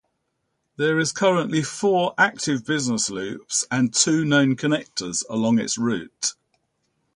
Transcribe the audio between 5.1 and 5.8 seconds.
along its